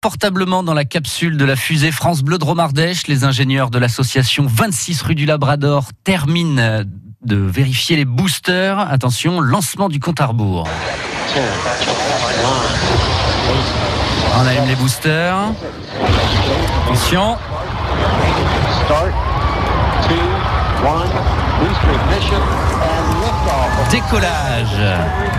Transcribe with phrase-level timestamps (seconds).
[0.00, 3.06] portablement dans la capsule de la fusée France Bleu de Romardèche.
[3.06, 6.84] Les ingénieurs de l'association 26 rue du Labrador terminent
[7.22, 8.78] de vérifier les boosters.
[8.78, 10.66] Attention, lancement du compte à rebours.
[14.36, 15.52] On allume les boosters.
[16.86, 17.36] Attention.
[23.90, 25.29] Décollage.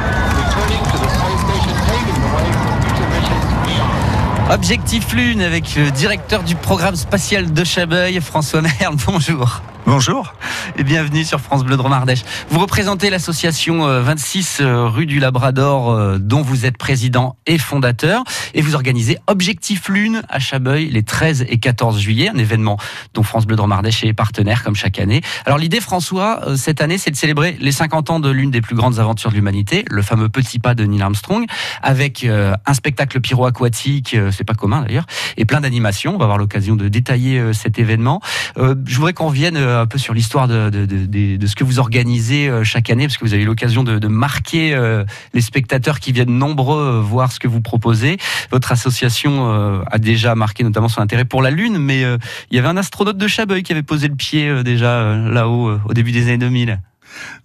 [4.51, 8.97] Objectif Lune avec le directeur du programme spatial de Chabeuil, François Merle.
[9.07, 9.61] Bonjour.
[9.87, 10.33] Bonjour
[10.77, 12.23] et bienvenue sur France Bleu de Romardèche.
[12.49, 17.57] Vous représentez l'association 26 euh, euh, rue du Labrador euh, dont vous êtes président et
[17.57, 18.23] fondateur
[18.53, 22.77] et vous organisez Objectif Lune à Chabeuil les 13 et 14 juillet, un événement
[23.13, 25.21] dont France Bleu de Romardèche est partenaire comme chaque année.
[25.45, 28.75] Alors l'idée François cette année c'est de célébrer les 50 ans de l'une des plus
[28.75, 31.45] grandes aventures de l'humanité, le fameux petit pas de Neil Armstrong
[31.81, 35.05] avec un spectacle pyro-aquatique, c'est pas commun d'ailleurs,
[35.37, 36.15] et plein d'animations.
[36.15, 38.21] On va avoir l'occasion de détailler cet événement.
[38.57, 42.63] Je voudrais qu'on revienne un peu sur l'histoire de, de, ce que vous organisez euh,
[42.63, 46.37] chaque année, parce que vous avez eu l'occasion de, marquer euh, les spectateurs qui viennent
[46.37, 48.17] nombreux euh, voir ce que vous proposez.
[48.51, 52.67] Votre association a déjà marqué notamment son intérêt pour la Lune, mais il y avait
[52.67, 56.37] un astronaute de Chabeuil qui avait posé le pied déjà là-haut au début des années
[56.37, 56.79] 2000.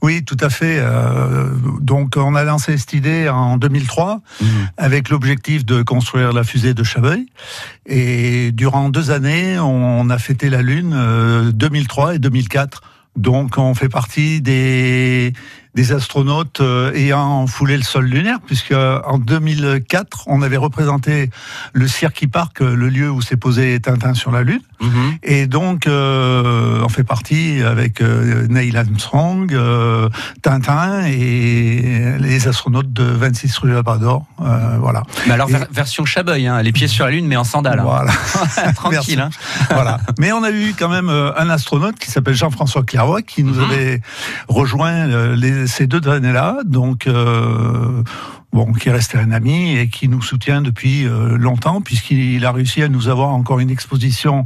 [0.02, 0.82] Oui, tout à fait.
[1.80, 4.44] donc, on a lancé cette idée en 2003 mmh.
[4.76, 7.26] avec l'objectif de construire la fusée de Chaveuil.
[7.86, 12.82] Et durant deux années, on a fêté la Lune 2003 et 2004.
[13.16, 15.32] Donc, on fait partie des
[15.76, 21.30] des astronautes euh, ayant foulé le sol lunaire, puisque en 2004, on avait représenté
[21.74, 24.62] le Cirque Park, le lieu où s'est posé Tintin sur la Lune.
[24.80, 25.18] Mhm.
[25.22, 29.54] Et donc, euh, on fait partie avec euh, Neil Armstrong,
[30.40, 34.24] Tintin et les astronautes de 26 rue Labrador.
[34.38, 35.02] voilà.
[35.26, 37.80] Mais alors, version Chabeuil, hein, les pieds sur la Lune, mais en sandales.
[37.80, 37.84] Hein.
[37.84, 38.12] Voilà.
[38.74, 39.20] Tranquille.
[39.20, 39.30] Hein.
[39.70, 40.00] voilà.
[40.18, 43.64] Mais on a eu quand même un astronaute qui s'appelle Jean-François Clairvoy, qui nous mhm.
[43.64, 44.00] avait
[44.48, 48.02] rejoint les ces deux années-là, donc euh,
[48.52, 52.52] bon, qui est resté un ami et qui nous soutient depuis euh, longtemps, puisqu'il a
[52.52, 54.44] réussi à nous avoir encore une exposition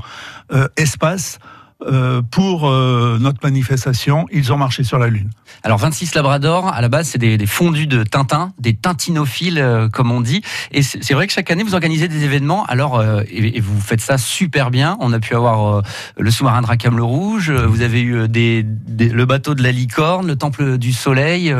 [0.52, 1.38] euh, espace
[1.86, 5.30] euh, pour euh, notre manifestation, ils ont marché sur la Lune.
[5.62, 10.10] Alors 26 Labrador, à la base, c'est des, fondus de Tintin, des tintinophiles, euh, comme
[10.10, 10.42] on dit.
[10.72, 12.64] Et c'est vrai que chaque année, vous organisez des événements.
[12.66, 14.98] Alors, et, vous faites ça super bien.
[15.00, 15.82] On a pu avoir
[16.18, 18.64] le sous-marin Dracam le Rouge, vous avez eu des,
[18.98, 21.54] le bateau de la licorne, le temple du soleil.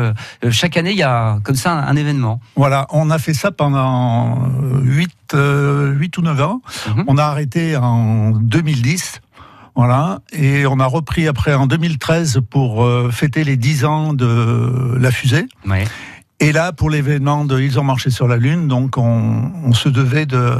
[0.51, 2.39] chaque année, il y a comme ça un, événement.
[2.55, 4.49] Voilà, on a fait ça pendant
[4.83, 6.61] 8, 8 ou 9 ans.
[6.95, 7.03] Mhm.
[7.07, 9.21] On a arrêté en 2010
[9.75, 10.19] voilà.
[10.33, 15.11] Et on a repris après en 2013 pour euh, fêter les 10 ans de la
[15.11, 15.45] fusée.
[16.39, 20.25] Et là, pour l'événement de Ils ont marché sur la Lune, donc on, se devait
[20.25, 20.55] de,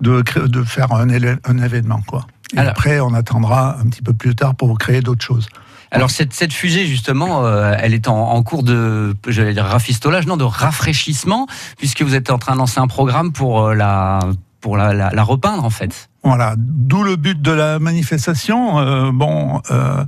[0.00, 2.00] de, de faire un, un, événement.
[2.06, 2.26] Quoi.
[2.54, 5.48] Et après, on attendra un petit peu plus tard pour créer d'autres choses.
[5.90, 10.26] Alors cette, cette fusée justement, euh, elle est en, en cours de, j'allais dire rafistolage,
[10.26, 14.20] non, de rafraîchissement, puisque vous êtes en train de lancer un programme pour euh, la
[14.62, 16.08] pour la, la, la repeindre en fait.
[16.24, 18.78] Voilà, d'où le but de la manifestation.
[18.78, 20.04] Euh, bon, euh,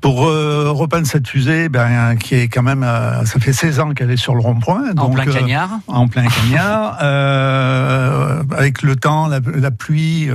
[0.00, 3.90] pour euh, repeindre cette fusée, ben, qui est quand même, euh, ça fait 16 ans
[3.90, 4.96] qu'elle est sur le rond-point.
[4.96, 5.80] En plein cagnard.
[5.86, 6.96] en plein cagnard,
[8.56, 10.30] avec le temps, la, la pluie,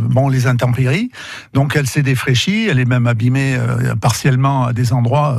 [0.00, 1.10] bon, les intempéries.
[1.52, 3.56] Donc, elle s'est défraîchie, elle est même abîmée
[4.00, 5.38] partiellement à des endroits.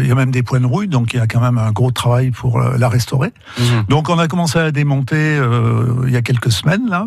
[0.00, 1.70] Il y a même des points de rouille, donc il y a quand même un
[1.70, 3.32] gros travail pour la restaurer.
[3.58, 3.84] Mhm.
[3.88, 5.38] Donc, on a commencé à démonter
[6.06, 7.06] il y a quelques semaines là.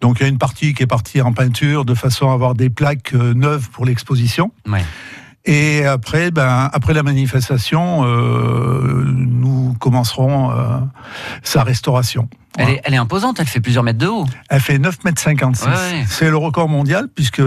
[0.00, 2.54] Donc il y a une partie qui est partie en peinture de façon à avoir
[2.54, 4.52] des plaques euh, neuves pour l'exposition.
[5.44, 10.78] Et après, ben, après la manifestation, euh, nous commencerons euh,
[11.42, 12.28] sa restauration.
[12.58, 14.26] Elle, est, imposante, elle fait plusieurs mètres de haut.
[14.50, 15.68] Elle fait 9 mètres 56.
[16.08, 17.42] C'est le record mondial puisque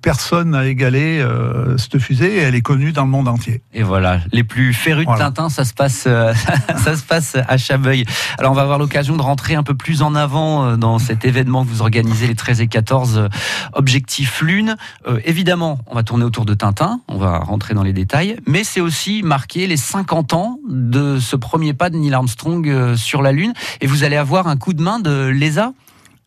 [0.00, 3.62] personne n'a égalé euh, cette fusée et elle est connue dans le monde entier.
[3.74, 6.32] Et voilà, les plus férus de Tintin, ça se passe, euh,
[6.82, 8.06] ça se passe à Chabeuil.
[8.38, 11.26] Alors on va avoir l'occasion de rentrer un peu plus en avant euh, dans cet
[11.26, 13.28] événement que vous organisez les 13 et 14
[13.74, 14.76] Objectif Lune.
[15.24, 18.80] évidemment, on va tourner autour de Tintin, on va rentrer dans les détails, mais c'est
[18.80, 23.52] aussi marquer les 50 ans de ce premier pas de Neil Armstrong sur la Lune
[23.80, 25.72] et vous allez avoir un un coup de main de l'ESA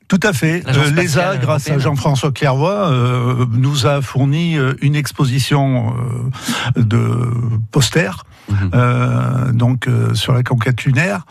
[0.08, 0.64] tout à fait.
[0.66, 5.94] Euh, L'ESA, grâce à Jean-François Clairvoy, euh, nous a fourni euh, une exposition
[6.78, 7.30] de
[7.72, 9.52] posters, mhm.
[9.52, 11.26] donc sur la conquête lunaire,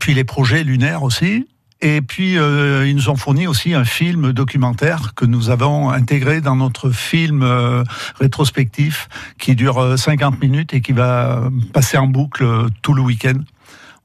[0.00, 1.46] puis les projets lunaires aussi.
[1.80, 6.56] Et puis, ils nous ont fourni aussi un film documentaire que nous avons intégré dans
[6.56, 7.44] notre film
[8.18, 9.08] rétrospectif
[9.38, 12.44] qui dure 50 minutes et qui va passer en boucle
[12.82, 13.38] tout le week-end.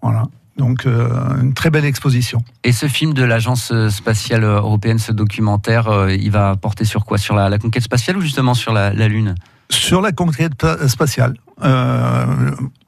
[0.03, 0.25] Voilà.
[0.57, 2.43] Donc une très belle exposition.
[2.63, 7.17] Et ce film de l'Agence spatiale européenne, ce documentaire, il va porter sur quoi?
[7.17, 9.35] Sur la, conquête spatiale ou justement sur la, Lune?
[9.69, 11.35] Sur la conquête spatiale.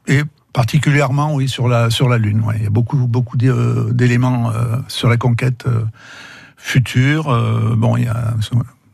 [0.07, 0.21] et
[0.51, 2.43] particulièrement, oui, sur la, sur la Lune.
[2.57, 4.51] Il y a beaucoup, beaucoup d'éléments
[4.87, 5.65] sur la conquête
[6.57, 7.25] future.
[7.77, 8.33] bon, il y a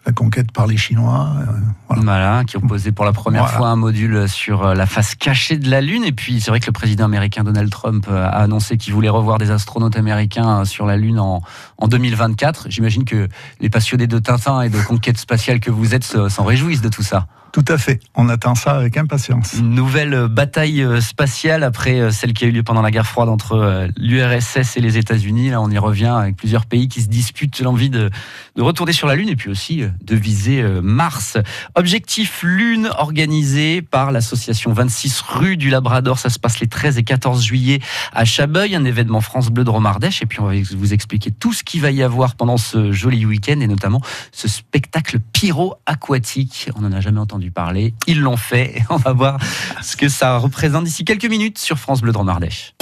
[0.06, 1.30] la conquête par les Chinois.
[1.40, 2.44] Euh, voilà.
[2.46, 5.69] qui ont posé pour la première fois un module sur euh, la face cachée de
[5.69, 6.04] la Lune.
[6.04, 9.10] Et puis, c'est vrai que le président américain Donald Trump euh, a annoncé qu'il voulait
[9.10, 11.42] revoir des astronautes américains sur la Lune en,
[11.78, 12.68] en 2024.
[12.69, 13.28] J'imagine que
[13.60, 17.04] les passionnés de Tintin et de conquête spatiale que vous êtes s'en réjouissent de tout
[17.04, 17.28] ça.
[17.56, 18.02] Tout à fait.
[18.16, 19.54] On attend ça avec impatience.
[19.54, 23.07] Une nouvelle bataille euh, spatiale après euh, celle qui a eu lieu pendant la guerre
[23.07, 25.52] froide entre euh, l'URSS et les États-Unis.
[25.52, 28.10] Là, on y revient avec plusieurs pays qui se disputent l'envie de,
[28.57, 31.38] de retourner sur la Lune et puis aussi de viser Mars.
[31.75, 36.19] Objectif Lune organisé par l'association 26 rue du Labrador.
[36.19, 37.80] Ça se passe les 13 et 14 juillet
[38.12, 40.22] à Chabeuil, un événement France Bleu de Romardèche.
[40.22, 43.25] Et puis, on va vous expliquer tout ce qu'il va y avoir pendant ce joli
[43.25, 44.01] week-end et notamment
[44.34, 46.69] ce spectacle pyro-aquatique.
[46.75, 47.94] On n'en a jamais entendu parler.
[48.07, 48.81] Ils l'ont fait.
[48.89, 49.39] On va voir
[49.81, 52.74] ce que ça représente d'ici quelques minutes sur France Bleu Dromardèche.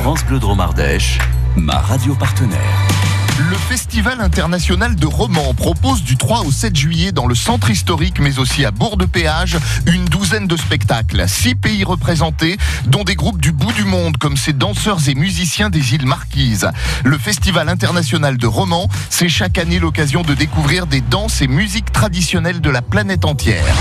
[0.00, 1.18] France Bleu Dromardèche,
[1.56, 2.97] ma radio partenaire.
[3.38, 8.18] Le Festival international de romans propose du 3 au 7 juillet dans le centre historique,
[8.18, 11.28] mais aussi à Bourg-de-Péage, une douzaine de spectacles.
[11.28, 15.70] Six pays représentés, dont des groupes du bout du monde, comme ces danseurs et musiciens
[15.70, 16.68] des îles Marquises.
[17.04, 21.92] Le Festival international de romans, c'est chaque année l'occasion de découvrir des danses et musiques
[21.92, 23.76] traditionnelles de la planète entière.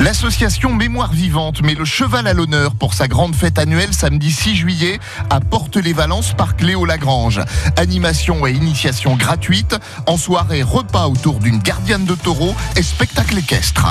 [0.00, 4.56] L'association Mémoire Vivante met le cheval à l'honneur pour sa grande fête annuelle samedi 6
[4.56, 4.98] juillet
[5.28, 7.42] à Porte-les-Valences, par Léo Lagrange.
[7.76, 9.76] Animation et initiation gratuite,
[10.06, 13.86] en soirée repas autour d'une gardienne de taureau et spectacle équestre.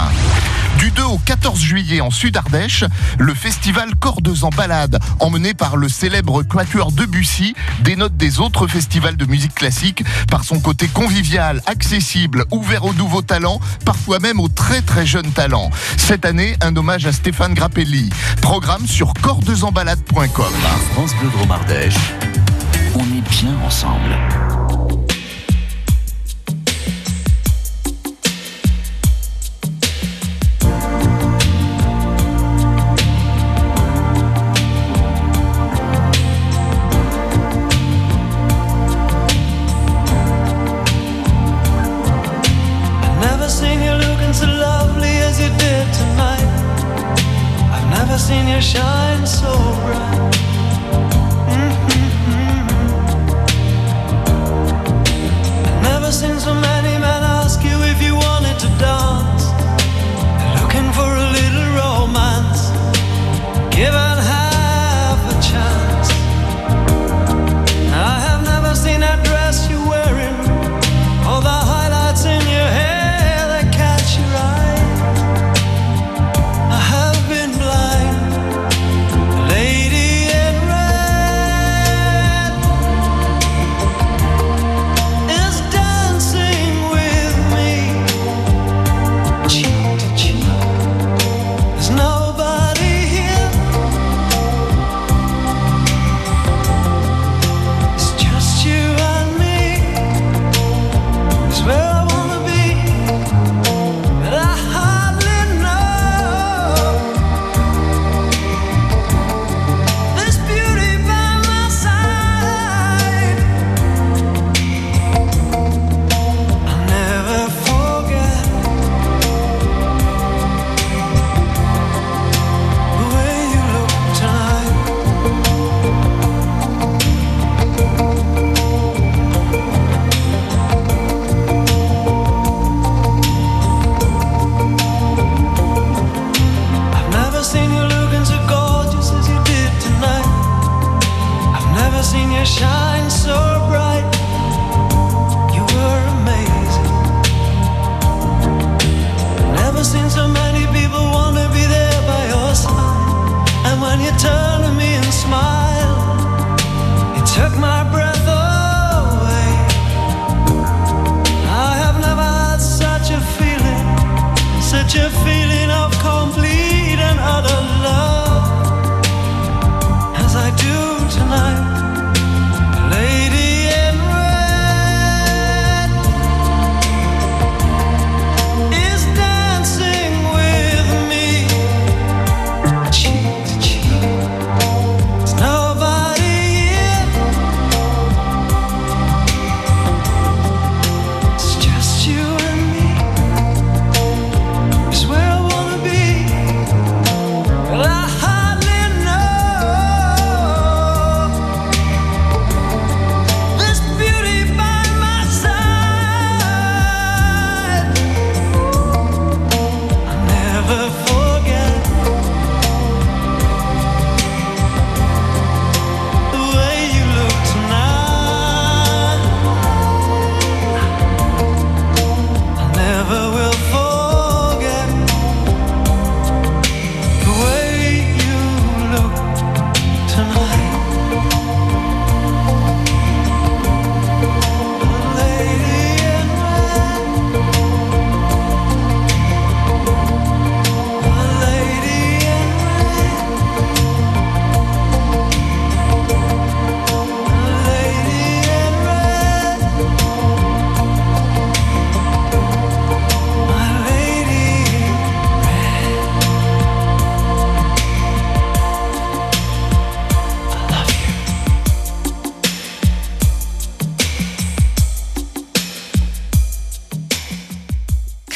[0.79, 2.85] Du 2 au 14 juillet en Sud-Ardèche,
[3.19, 9.17] le festival Cordes en balade, emmené par le célèbre Quatuor Debussy, dénote des autres festivals
[9.17, 14.47] de musique classique par son côté convivial, accessible, ouvert aux nouveaux talents, parfois même aux
[14.47, 15.69] très très jeunes talents.
[15.99, 18.09] Cette année, un hommage à Stéphane Grappelli.
[18.41, 20.53] Programme sur cordesenbalade.com.
[20.93, 22.13] France Bleu Dromardèche,
[22.95, 24.17] on est bien ensemble.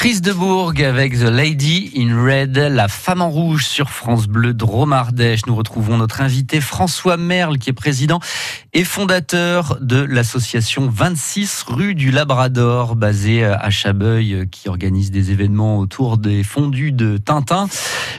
[0.04, 5.46] Chris Debourg avec The Lady in Red, la femme en rouge sur France Bleu Dromardèche.
[5.48, 8.20] Nous retrouvons notre invité François Merle qui est président
[8.76, 15.78] et fondateur de l'association 26 rue du Labrador basée à Chabeuil qui organise des événements
[15.78, 17.68] autour des fondus de Tintin,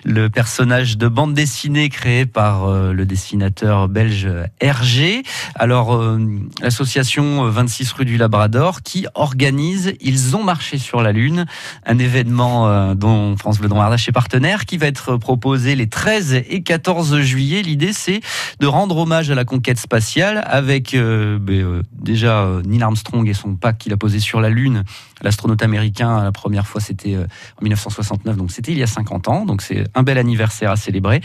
[0.05, 4.29] le personnage de bande dessinée créé par euh, le dessinateur belge
[4.61, 5.25] Hergé.
[5.57, 6.21] Alors euh,
[6.63, 11.47] l'association 26 rue du Labrador qui organise Ils ont marché sur la lune
[11.85, 16.35] un événement euh, dont France Bleu Ardèche est partenaire, qui va être proposé les 13
[16.49, 17.63] et 14 juillet.
[17.63, 18.21] L'idée, c'est
[18.61, 23.35] de rendre hommage à la conquête spatiale avec euh, ben, euh, déjà Neil Armstrong et
[23.35, 24.85] son pack qu'il a posé sur la Lune.
[25.23, 29.47] L'astronaute américain, la première fois, c'était en 1969, donc c'était il y a 50 ans.
[29.47, 31.21] Donc c'est un bel anniversaire à célébrer.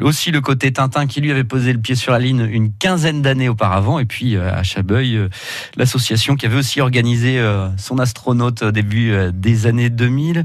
[0.00, 3.22] Aussi le côté Tintin qui lui avait posé le pied sur la Lune une quinzaine
[3.22, 3.98] d'années auparavant.
[3.98, 5.28] Et puis à Chabeuil,
[5.76, 7.42] l'association qui avait aussi organisé
[7.76, 10.44] son astronaute au début des années 2000.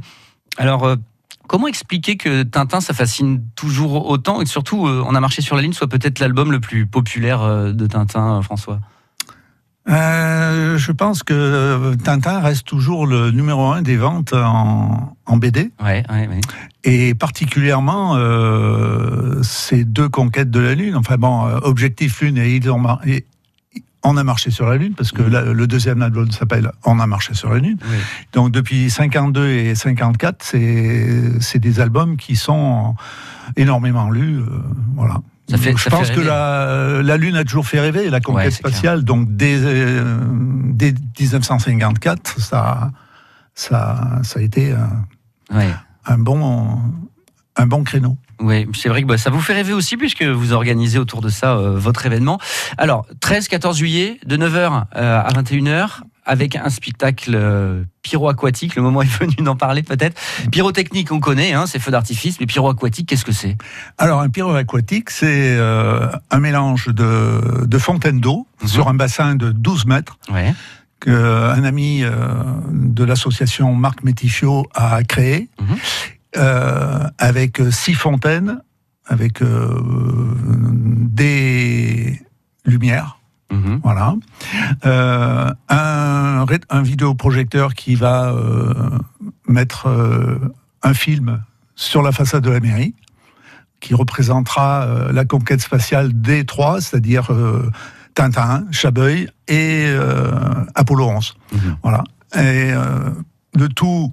[0.57, 0.95] Alors, euh,
[1.47, 5.41] comment expliquer que Tintin, ça fascine toujours autant et que surtout, euh, On a marché
[5.41, 8.79] sur la ligne soit peut-être l'album le plus populaire euh, de Tintin, François?
[9.87, 15.71] Je pense que Tintin reste toujours le numéro un des ventes en, BD.
[15.83, 16.41] Ouais, ouais, ouais.
[16.83, 18.17] Et particulièrement
[19.43, 20.95] ces deux conquêtes de la Lune.
[20.95, 22.59] Enfin bon, Objectif Lune et
[23.05, 23.25] et
[24.05, 27.33] on a marché sur la Lune, parce que le deuxième album s'appelle On a marché
[27.33, 27.77] sur la Lune.
[28.33, 32.95] Donc depuis 52 et 54, c'est des albums qui sont
[33.55, 34.39] énormément lus.
[34.39, 34.45] Euh,
[34.95, 35.21] voilà.
[35.49, 39.03] Ça fait, je pense que la, la, Lune a toujours fait rêver, la conquête spatiale.
[39.03, 40.17] Donc dès, euh,
[40.63, 42.91] dès, 1954, ça,
[43.53, 44.73] ça, ça a été
[46.05, 46.79] un, bon,
[47.55, 48.17] un bon créneau.
[48.39, 51.29] Oui, c'est vrai que bah, ça vous fait rêver aussi puisque vous organisez autour de
[51.29, 52.39] ça euh, votre événement.
[52.77, 58.75] Alors, 13-14 juillet, de 9h euh, à 21h, avec un spectacle euh, pyro-aquatique.
[58.75, 60.19] Le moment est venu d'en parler peut-être.
[60.51, 63.57] Pyrotechnique, on connaît, hein, c'est feux d'artifice, mais pyro-aquatique, qu'est-ce que c'est?
[63.97, 68.67] Alors, un pyro-aquatique, c'est un mélange de, de fontaines d'eau mhm.
[68.67, 70.17] sur un bassin de 12 mètres.
[70.31, 70.53] Ouais.
[71.07, 72.03] Un ami
[72.71, 75.49] de l'association Marc Métichio a créé.
[75.61, 75.77] Mhm.
[76.37, 78.61] Euh, avec six fontaines,
[79.05, 79.81] avec euh,
[80.45, 82.21] des
[82.65, 83.19] lumières.
[83.51, 83.79] Mhm.
[83.83, 84.15] Voilà.
[84.85, 88.35] Euh, un, un vidéoprojecteur qui va
[89.47, 89.87] mettre
[90.83, 91.41] un film
[91.75, 92.95] sur la façade de la mairie,
[93.79, 97.29] qui représentera la conquête spatiale des trois, c'est-à-dire
[98.13, 99.87] Tintin, Chabeuil et
[100.73, 101.35] Apollo 11.
[101.53, 101.77] Mhm.
[101.83, 102.03] Voilà.
[102.35, 102.73] Et
[103.53, 104.11] le tout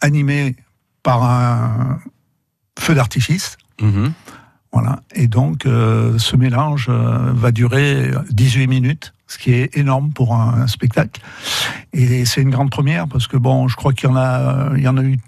[0.00, 0.56] animé
[1.04, 2.00] par un
[2.76, 3.56] feu d'artifice.
[3.80, 4.12] Mhm.
[4.72, 4.98] Voilà.
[5.14, 10.34] Et donc, euh, ce mélange euh, va durer 18 minutes, ce qui est énorme pour
[10.34, 11.20] un, spectacle.
[11.92, 14.82] Et c'est une grande première parce que, bon, je crois qu'il y en a, il
[14.82, 15.20] y en a eu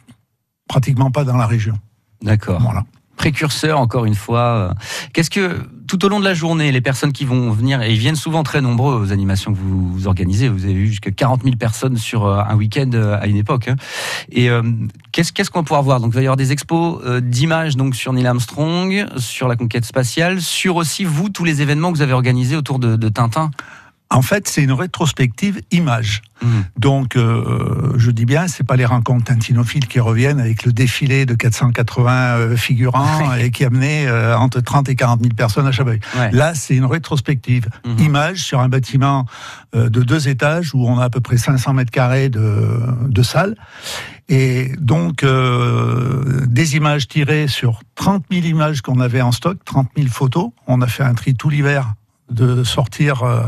[0.69, 1.79] pratiquement pas dans la région.
[2.23, 2.61] D'accord.
[2.61, 2.85] Voilà
[3.27, 4.73] précurseur, encore une fois.
[5.13, 7.99] Qu'est-ce que, tout au long de la journée, les personnes qui vont venir, et ils
[7.99, 11.57] viennent souvent très nombreux aux animations que vous, organisez, vous avez vu jusqu'à 40 000
[11.57, 13.67] personnes sur euh, un week-end euh, à une époque.
[13.67, 13.75] Hein.
[14.31, 14.63] Et euh,
[15.11, 15.99] qu'est-ce qu'on va pouvoir voir?
[15.99, 19.85] Donc, il va y avoir des expos d'images donc sur Neil Armstrong, sur la conquête
[19.85, 23.51] spatiale, sur aussi vous, tous les événements que vous avez organisés autour de Tintin
[24.11, 26.23] en fait, c'est une rétrospective image.
[26.41, 26.49] Mmh.
[26.79, 31.27] Donc, euh, je dis bien, c'est pas les rencontres tintinophiles qui reviennent avec le défilé
[31.27, 35.73] de 480 euh, figurants et qui amenait euh, entre 30 et 40 000 personnes à
[35.73, 35.99] Chabeuil.
[36.33, 38.01] Là, c'est une rétrospective mmh.
[38.01, 39.27] image sur un bâtiment
[39.75, 43.57] de deux étages où on a à peu près 500 mètres carrés de, de salles.
[44.29, 50.09] Et donc, des images tirées sur 30 000 images qu'on avait en stock, 30 000
[50.09, 50.51] photos.
[50.67, 51.95] On a fait un tri tout l'hiver
[52.31, 53.43] de sortir euh,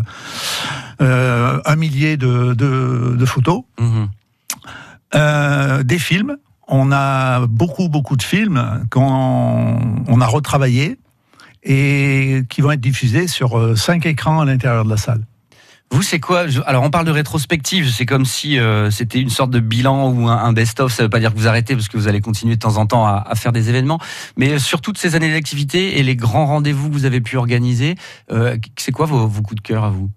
[1.01, 4.09] euh, un millier de, photos, mhm.
[5.15, 6.37] euh, des films.
[6.69, 10.99] On a beaucoup, beaucoup de films qu'on on a retravaillés
[11.63, 15.23] et qui vont être diffusés sur cinq écrans à l'intérieur de la salle.
[15.91, 17.91] Vous, c'est quoi Alors, on parle de rétrospective.
[17.91, 20.93] C'est comme si euh, c'était une sorte de bilan ou un, best-of.
[20.93, 22.77] Ça ne veut pas dire que vous arrêtez parce que vous allez continuer de temps
[22.77, 23.99] en temps à, faire des événements.
[24.37, 27.95] Mais sur toutes ces années d'activité et les grands rendez-vous que vous avez pu organiser,
[28.31, 30.11] euh, c'est quoi vos, coups de cœur à vous?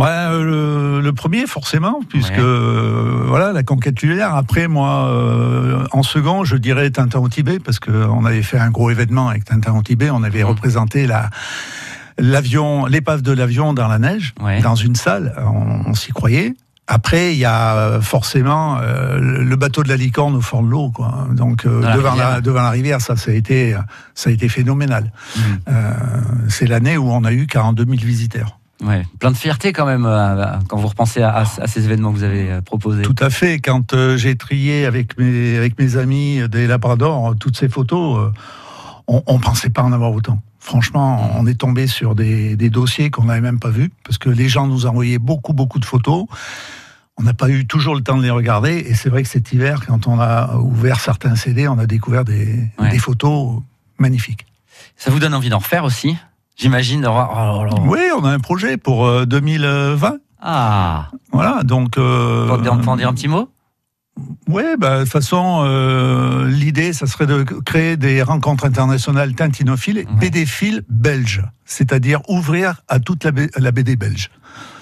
[0.00, 4.34] Euh, le, premier, forcément, puisque voilà la conquête lunaire.
[4.34, 8.90] Après, moi, en second, je dirais Tintin au Tibet, parce qu'on avait fait un gros
[8.90, 10.10] événement avec Tintin au Tibet.
[10.10, 10.48] On avait mmh.
[10.48, 11.30] représenté la
[12.18, 15.34] l'avion, l'épave de l'avion dans la neige, dans une salle,
[15.86, 16.54] on, s'y croyait.
[16.90, 20.68] Après, il y a euh, forcément euh, le bateau de la licorne au fond de
[20.68, 21.28] l'eau, quoi.
[21.32, 23.76] Donc euh, devant, la, devant la rivière, ça, ça a été,
[24.14, 25.12] ça a été phénoménal.
[25.36, 25.40] Mmh.
[26.48, 28.58] c'est l'année où on a eu 42 000 visiteurs.
[28.82, 30.04] Ouais, plein de fierté quand même
[30.68, 33.02] quand vous repensez à, à, ces événements que vous avez proposés.
[33.02, 33.58] Tout à fait.
[33.58, 38.32] Quand j'ai trié avec mes, avec mes amis des Labradors toutes ces photos,
[39.08, 40.40] on, on pensait pas en avoir autant.
[40.68, 44.28] Franchement, on est tombé sur des, des dossiers qu'on n'avait même pas vus parce que
[44.28, 46.26] les gens nous envoyaient beaucoup, beaucoup de photos.
[47.16, 49.50] On n'a pas eu toujours le temps de les regarder et c'est vrai que cet
[49.50, 52.90] hiver, quand on a ouvert certains CD, on a découvert des, Ouais.
[52.90, 53.62] des photos
[53.98, 54.44] magnifiques.
[54.94, 56.18] Ça vous donne envie d'en refaire aussi
[56.58, 57.06] J'imagine.
[57.08, 57.64] oh.
[57.86, 60.16] Oui, on a un projet pour euh, 2020.
[60.42, 61.96] Ah, Voilà, donc.
[61.96, 63.48] euh, peut en dire un petit mot
[64.48, 69.98] Oui, bah, de toute façon, euh, l'idée, ça serait de créer des rencontres internationales tintinophiles,
[69.98, 70.06] Ouais.
[70.20, 74.30] BD-philes belges, c'est-à-dire ouvrir à toute la, B- la BD belge.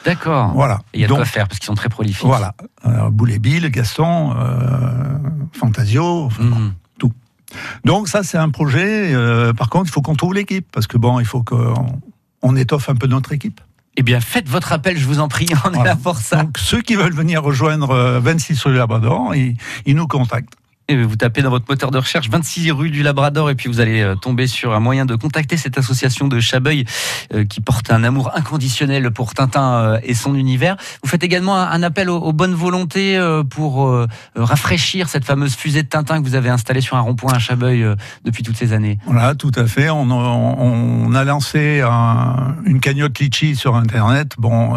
[0.04, 0.52] D'accord.
[0.54, 0.80] Voilà.
[0.94, 2.24] Il y a de quoi faire parce qu'ils sont très prolifiques.
[2.26, 2.54] Voilà.
[2.84, 5.18] Alors, Boulet Bill, Gaston, euh,
[5.52, 6.24] Fantasio.
[6.26, 6.72] enfin, Mhm.
[7.84, 9.14] Donc ça, c'est un projet.
[9.14, 12.00] euh, par contre, il faut qu'on trouve l'équipe, parce que bon, il faut qu'on
[12.42, 13.60] on étoffe un peu notre équipe.
[13.96, 15.48] Eh bien, faites votre appel, je vous en prie.
[15.64, 16.44] On est là pour ça.
[16.44, 19.56] Donc ceux qui veulent venir rejoindre euh, 26 rue Labrador, ils,
[19.86, 20.54] ils nous contactent.
[20.88, 24.02] Vous tapez dans votre moteur de recherche 26 rue du Labrador et puis vous allez
[24.02, 26.84] euh, tomber sur un moyen de contacter cette association de Chabeuil
[27.48, 30.76] qui porte un amour inconditionnel pour Tintin euh, et son univers.
[31.02, 35.88] Vous faites également un, appel aux, bonnes volontés euh, pour rafraîchir cette fameuse fusée de
[35.88, 37.84] Tintin que vous avez installée sur un rond-point à Chabeuil
[38.24, 39.00] depuis toutes ces années.
[39.06, 39.90] Voilà, tout à fait.
[39.90, 44.34] On, a lancé un- une cagnotte Litchi sur Internet.
[44.38, 44.76] Bon,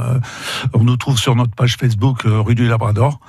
[0.74, 3.20] on nous trouve sur notre page Facebook rue du Labrador.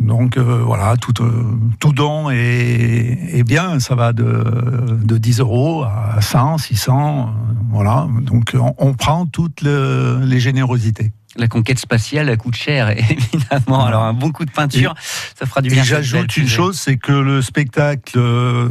[0.00, 1.44] Donc euh, voilà, tout, euh,
[1.80, 2.36] tout don est,
[3.32, 3.80] est bien.
[3.80, 7.28] Ça va de, de 10 euros à 100, 600.
[7.28, 11.12] euh, voilà, donc on, on prend toutes le- les générosités.
[11.36, 13.84] La conquête spatiale elle coûte cher, évidemment.
[13.86, 14.94] Alors un bon coup de peinture,
[15.38, 15.82] ça fera du bien.
[15.82, 18.68] j'ajoute une chose, c'est que le spectacle euh,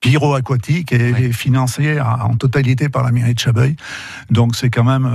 [0.00, 1.32] Pyro Aquatique est Ouais.
[1.32, 3.74] financé en totalité par la mairie de Chabeuil.
[4.30, 5.10] Donc c'est quand même...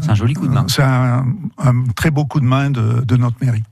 [0.00, 0.64] C'est un joli coup de main.
[0.68, 1.26] C'est un,
[1.58, 3.62] un très beau coup de main de, de notre mairie.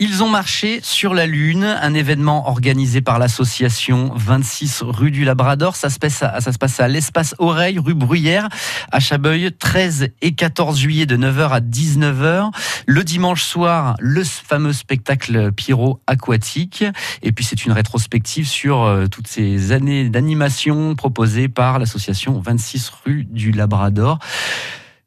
[0.00, 5.76] Ils ont marché sur la Lune, un événement organisé par l'association 26 rue du Labrador.
[5.76, 8.48] Ça se passe à, l'espace Oreille, rue Bruyère,
[8.90, 12.50] à Chabeuil, 13 et 14 juillet de 9h à 19h.
[12.86, 16.84] Le dimanche soir, le fameux spectacle pyro aquatique.
[17.22, 22.90] Et puis c'est une rétrospective sur euh, toutes ces années d'animation proposées par l'association 26
[23.04, 24.18] rue du Labrador.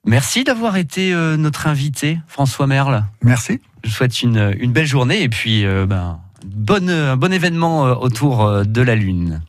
[0.08, 3.04] Merci d'avoir été euh, notre invité, François Merle.
[3.22, 3.60] Merci.
[3.84, 7.86] Je vous souhaite une, une belle journée et puis euh, ben, bonne, un bon événement
[7.86, 9.42] euh, autour de la Lune.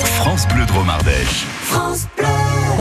[0.00, 1.44] France Bleu Dromardèche.
[1.60, 2.55] France Bleu.